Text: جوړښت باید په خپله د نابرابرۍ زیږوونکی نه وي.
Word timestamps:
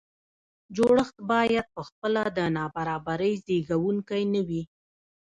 جوړښت 0.75 1.17
باید 1.31 1.65
په 1.75 1.81
خپله 1.87 2.21
د 2.37 2.39
نابرابرۍ 2.55 3.33
زیږوونکی 3.45 4.23
نه 4.33 4.41
وي. 4.47 4.63